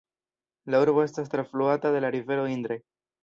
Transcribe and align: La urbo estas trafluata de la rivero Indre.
La 0.73 0.79
urbo 0.85 1.03
estas 1.09 1.29
trafluata 1.35 1.93
de 1.97 2.01
la 2.05 2.11
rivero 2.17 2.47
Indre. 2.55 2.79